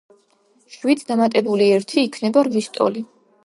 [0.75, 3.09] შვიდს დამატებული ერთი იქნება რვის ტოლი.